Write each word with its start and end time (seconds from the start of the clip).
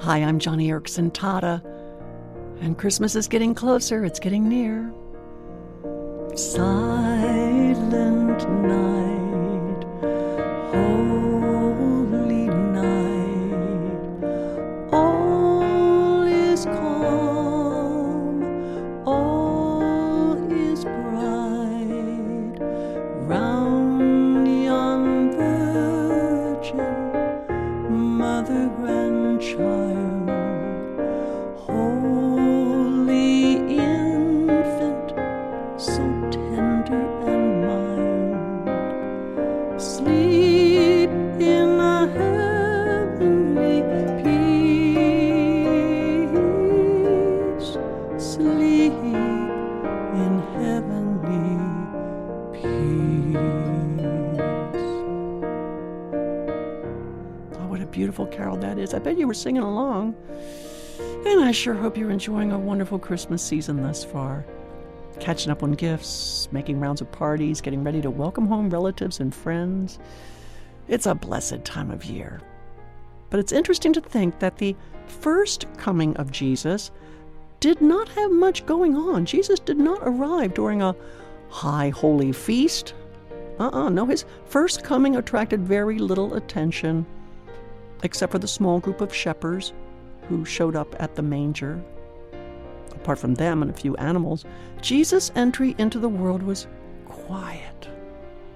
Hi, 0.00 0.18
I'm 0.18 0.38
Joni 0.38 0.68
Eareckson 0.68 1.10
Tada, 1.10 1.60
and 2.60 2.78
Christmas 2.78 3.16
is 3.16 3.26
getting 3.26 3.52
closer, 3.52 4.04
it's 4.04 4.20
getting 4.20 4.48
near. 4.48 4.92
Silent 6.36 8.48
night, 8.62 9.07
virgin, 28.42 28.44
mother 28.44 28.70
and 28.86 29.40
child, 29.40 30.28
holy 31.56 33.54
infant, 33.76 35.10
so 35.80 36.02
tender 36.30 37.04
and 37.26 37.66
mild. 37.66 38.38
Sleep 39.80 41.10
in 41.40 41.80
a 41.80 42.06
heavenly. 42.14 43.82
Beautiful 57.98 58.26
carol 58.26 58.56
that 58.56 58.78
is. 58.78 58.94
I 58.94 59.00
bet 59.00 59.18
you 59.18 59.26
were 59.26 59.34
singing 59.34 59.64
along. 59.64 60.14
And 61.26 61.44
I 61.44 61.50
sure 61.50 61.74
hope 61.74 61.96
you're 61.96 62.12
enjoying 62.12 62.52
a 62.52 62.58
wonderful 62.58 62.96
Christmas 62.96 63.42
season 63.42 63.82
thus 63.82 64.04
far. 64.04 64.46
Catching 65.18 65.50
up 65.50 65.64
on 65.64 65.72
gifts, 65.72 66.48
making 66.52 66.78
rounds 66.78 67.00
of 67.00 67.10
parties, 67.10 67.60
getting 67.60 67.82
ready 67.82 68.00
to 68.00 68.08
welcome 68.08 68.46
home 68.46 68.70
relatives 68.70 69.18
and 69.18 69.34
friends. 69.34 69.98
It's 70.86 71.06
a 71.06 71.14
blessed 71.16 71.64
time 71.64 71.90
of 71.90 72.04
year. 72.04 72.40
But 73.30 73.40
it's 73.40 73.50
interesting 73.50 73.92
to 73.94 74.00
think 74.00 74.38
that 74.38 74.58
the 74.58 74.76
first 75.08 75.66
coming 75.76 76.16
of 76.18 76.30
Jesus 76.30 76.92
did 77.58 77.80
not 77.80 78.08
have 78.10 78.30
much 78.30 78.64
going 78.64 78.94
on. 78.94 79.26
Jesus 79.26 79.58
did 79.58 79.78
not 79.78 79.98
arrive 80.02 80.54
during 80.54 80.82
a 80.82 80.94
high 81.48 81.88
holy 81.88 82.30
feast. 82.30 82.94
Uh 83.58 83.70
uh 83.72 83.88
no, 83.88 84.06
his 84.06 84.24
first 84.44 84.84
coming 84.84 85.16
attracted 85.16 85.66
very 85.66 85.98
little 85.98 86.34
attention, 86.34 87.04
except 88.02 88.32
for 88.32 88.38
the 88.38 88.48
small 88.48 88.80
group 88.80 89.00
of 89.00 89.14
shepherds 89.14 89.72
who 90.28 90.44
showed 90.44 90.76
up 90.76 90.94
at 91.00 91.14
the 91.14 91.22
manger. 91.22 91.82
Apart 92.92 93.18
from 93.18 93.34
them 93.34 93.62
and 93.62 93.70
a 93.70 93.74
few 93.74 93.96
animals, 93.96 94.44
Jesus' 94.80 95.32
entry 95.34 95.74
into 95.78 95.98
the 95.98 96.08
world 96.08 96.42
was 96.42 96.66
quiet. 97.06 97.88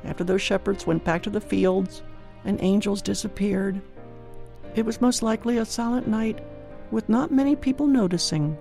After 0.04 0.24
those 0.24 0.42
shepherds 0.42 0.86
went 0.86 1.04
back 1.04 1.22
to 1.22 1.30
the 1.30 1.40
fields 1.40 2.02
and 2.44 2.60
angels 2.62 3.02
disappeared, 3.02 3.80
it 4.74 4.84
was 4.84 5.00
most 5.00 5.22
likely 5.22 5.58
a 5.58 5.64
silent 5.64 6.08
night 6.08 6.42
with 6.90 7.08
not 7.08 7.30
many 7.30 7.54
people 7.56 7.86
noticing. 7.86 8.56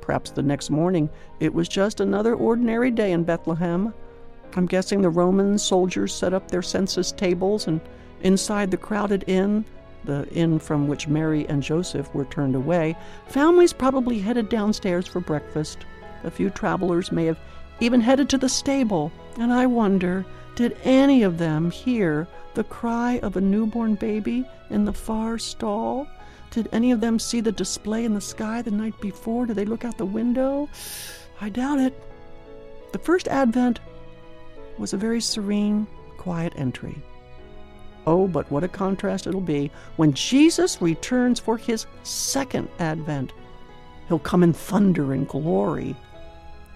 Perhaps 0.00 0.32
the 0.32 0.42
next 0.42 0.70
morning 0.70 1.08
it 1.40 1.54
was 1.54 1.68
just 1.68 2.00
another 2.00 2.34
ordinary 2.34 2.90
day 2.90 3.12
in 3.12 3.24
Bethlehem. 3.24 3.94
I'm 4.56 4.66
guessing 4.66 5.02
the 5.02 5.10
Roman 5.10 5.58
soldiers 5.58 6.12
set 6.12 6.34
up 6.34 6.50
their 6.50 6.62
census 6.62 7.12
tables, 7.12 7.68
and 7.68 7.80
inside 8.22 8.70
the 8.70 8.76
crowded 8.76 9.24
inn, 9.28 9.64
the 10.04 10.28
inn 10.30 10.58
from 10.58 10.88
which 10.88 11.08
Mary 11.08 11.46
and 11.48 11.62
Joseph 11.62 12.12
were 12.14 12.24
turned 12.24 12.54
away, 12.54 12.96
families 13.26 13.72
probably 13.72 14.18
headed 14.18 14.48
downstairs 14.48 15.06
for 15.06 15.20
breakfast. 15.20 15.78
A 16.24 16.30
few 16.30 16.50
travelers 16.50 17.12
may 17.12 17.26
have 17.26 17.38
even 17.80 18.00
headed 18.00 18.28
to 18.30 18.38
the 18.38 18.48
stable, 18.48 19.10
and 19.38 19.52
I 19.52 19.66
wonder 19.66 20.24
did 20.56 20.76
any 20.84 21.22
of 21.22 21.38
them 21.38 21.70
hear 21.70 22.28
the 22.54 22.64
cry 22.64 23.18
of 23.22 23.36
a 23.36 23.40
newborn 23.40 23.94
baby 23.94 24.46
in 24.68 24.84
the 24.84 24.92
far 24.92 25.38
stall? 25.38 26.06
Did 26.50 26.68
any 26.72 26.90
of 26.90 27.00
them 27.00 27.18
see 27.18 27.40
the 27.40 27.52
display 27.52 28.04
in 28.04 28.14
the 28.14 28.20
sky 28.20 28.60
the 28.60 28.70
night 28.70 29.00
before? 29.00 29.46
Did 29.46 29.56
they 29.56 29.64
look 29.64 29.84
out 29.84 29.96
the 29.96 30.04
window? 30.04 30.68
I 31.40 31.48
doubt 31.48 31.78
it. 31.78 31.94
The 32.92 32.98
first 32.98 33.28
advent 33.28 33.80
was 34.76 34.92
a 34.92 34.98
very 34.98 35.20
serene, 35.20 35.86
quiet 36.18 36.52
entry. 36.56 37.00
Oh, 38.06 38.26
but 38.26 38.50
what 38.50 38.64
a 38.64 38.68
contrast 38.68 39.26
it'll 39.26 39.40
be 39.40 39.70
when 39.96 40.12
Jesus 40.14 40.80
returns 40.80 41.38
for 41.38 41.56
his 41.56 41.86
second 42.02 42.68
advent. 42.78 43.32
He'll 44.08 44.18
come 44.18 44.42
in 44.42 44.52
thunder 44.52 45.12
and 45.12 45.28
glory. 45.28 45.94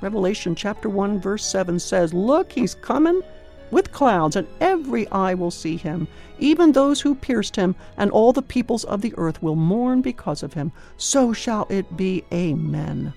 Revelation 0.00 0.54
chapter 0.54 0.88
1 0.88 1.20
verse 1.20 1.44
7 1.44 1.78
says, 1.78 2.12
"Look, 2.12 2.52
he's 2.52 2.74
coming 2.74 3.22
with 3.70 3.90
clouds, 3.90 4.36
and 4.36 4.46
every 4.60 5.08
eye 5.08 5.34
will 5.34 5.50
see 5.50 5.76
him, 5.76 6.06
even 6.38 6.72
those 6.72 7.00
who 7.00 7.14
pierced 7.14 7.56
him, 7.56 7.74
and 7.96 8.10
all 8.10 8.32
the 8.32 8.42
peoples 8.42 8.84
of 8.84 9.00
the 9.00 9.14
earth 9.16 9.42
will 9.42 9.56
mourn 9.56 10.02
because 10.02 10.42
of 10.42 10.52
him. 10.52 10.70
So 10.96 11.32
shall 11.32 11.66
it 11.70 11.96
be. 11.96 12.22
Amen." 12.32 13.14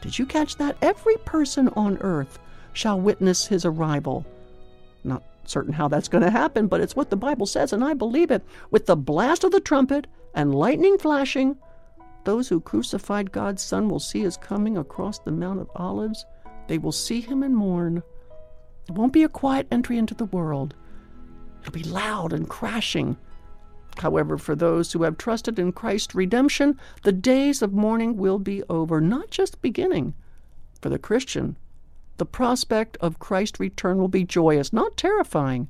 Did 0.00 0.18
you 0.18 0.26
catch 0.26 0.56
that? 0.56 0.76
Every 0.82 1.16
person 1.18 1.68
on 1.76 1.98
earth 1.98 2.38
shall 2.72 2.98
witness 2.98 3.46
his 3.46 3.64
arrival. 3.64 4.24
Not 5.04 5.22
certain 5.44 5.72
how 5.72 5.88
that's 5.88 6.08
going 6.08 6.24
to 6.24 6.30
happen, 6.30 6.66
but 6.66 6.80
it's 6.80 6.96
what 6.96 7.10
the 7.10 7.16
Bible 7.16 7.46
says, 7.46 7.72
and 7.72 7.84
I 7.84 7.94
believe 7.94 8.30
it. 8.30 8.44
With 8.70 8.86
the 8.86 8.96
blast 8.96 9.44
of 9.44 9.50
the 9.50 9.60
trumpet 9.60 10.06
and 10.34 10.54
lightning 10.54 10.98
flashing, 10.98 11.56
those 12.24 12.48
who 12.48 12.60
crucified 12.60 13.32
God's 13.32 13.62
Son 13.62 13.88
will 13.88 14.00
see 14.00 14.20
his 14.20 14.36
coming 14.36 14.76
across 14.76 15.18
the 15.18 15.32
Mount 15.32 15.60
of 15.60 15.70
Olives. 15.74 16.24
They 16.68 16.78
will 16.78 16.92
see 16.92 17.20
him 17.20 17.42
and 17.42 17.56
mourn. 17.56 18.02
It 18.88 18.94
won't 18.94 19.12
be 19.12 19.24
a 19.24 19.28
quiet 19.28 19.66
entry 19.70 19.98
into 19.98 20.14
the 20.14 20.26
world. 20.26 20.74
It'll 21.60 21.72
be 21.72 21.82
loud 21.82 22.32
and 22.32 22.48
crashing. 22.48 23.16
However, 23.98 24.38
for 24.38 24.54
those 24.54 24.92
who 24.92 25.02
have 25.02 25.18
trusted 25.18 25.58
in 25.58 25.72
Christ's 25.72 26.14
redemption, 26.14 26.78
the 27.02 27.12
days 27.12 27.62
of 27.62 27.72
mourning 27.72 28.16
will 28.16 28.38
be 28.38 28.62
over, 28.68 29.00
not 29.00 29.30
just 29.30 29.60
beginning. 29.60 30.14
For 30.80 30.88
the 30.88 30.98
Christian, 30.98 31.56
the 32.18 32.26
prospect 32.26 32.96
of 33.00 33.18
Christ's 33.18 33.60
return 33.60 33.98
will 33.98 34.08
be 34.08 34.24
joyous, 34.24 34.72
not 34.72 34.96
terrifying. 34.96 35.68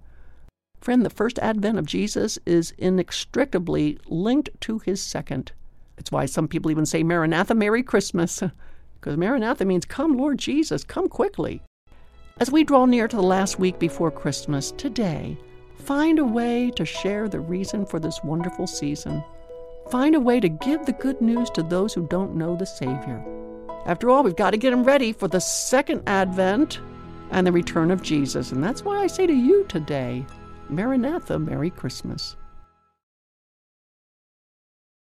Friend, 0.80 1.04
the 1.04 1.10
first 1.10 1.38
advent 1.38 1.78
of 1.78 1.86
Jesus 1.86 2.38
is 2.44 2.74
inextricably 2.76 3.98
linked 4.06 4.50
to 4.62 4.80
his 4.80 5.00
second. 5.00 5.52
It's 5.96 6.10
why 6.10 6.26
some 6.26 6.48
people 6.48 6.70
even 6.70 6.86
say 6.86 7.04
Maranatha, 7.04 7.54
Merry 7.54 7.82
Christmas, 7.82 8.42
because 9.00 9.16
Maranatha 9.16 9.64
means 9.64 9.84
come, 9.84 10.16
Lord 10.16 10.38
Jesus, 10.38 10.82
come 10.82 11.08
quickly. 11.08 11.62
As 12.40 12.50
we 12.50 12.64
draw 12.64 12.86
near 12.86 13.06
to 13.06 13.16
the 13.16 13.22
last 13.22 13.58
week 13.60 13.78
before 13.78 14.10
Christmas, 14.10 14.72
today, 14.72 15.38
find 15.78 16.18
a 16.18 16.24
way 16.24 16.72
to 16.72 16.84
share 16.84 17.28
the 17.28 17.40
reason 17.40 17.86
for 17.86 18.00
this 18.00 18.20
wonderful 18.24 18.66
season. 18.66 19.22
Find 19.90 20.14
a 20.14 20.20
way 20.20 20.40
to 20.40 20.48
give 20.48 20.84
the 20.86 20.92
good 20.92 21.20
news 21.20 21.50
to 21.50 21.62
those 21.62 21.94
who 21.94 22.08
don't 22.08 22.34
know 22.34 22.56
the 22.56 22.66
Savior. 22.66 23.22
After 23.86 24.10
all, 24.10 24.22
we've 24.22 24.36
got 24.36 24.50
to 24.52 24.56
get 24.56 24.70
them 24.70 24.84
ready 24.84 25.12
for 25.12 25.28
the 25.28 25.40
second 25.40 26.02
advent 26.06 26.80
and 27.30 27.46
the 27.46 27.52
return 27.52 27.90
of 27.90 28.02
Jesus. 28.02 28.52
And 28.52 28.62
that's 28.62 28.84
why 28.84 28.98
I 28.98 29.06
say 29.06 29.26
to 29.26 29.32
you 29.32 29.64
today, 29.64 30.24
Maranatha, 30.68 31.38
Merry 31.38 31.70
Christmas. 31.70 32.36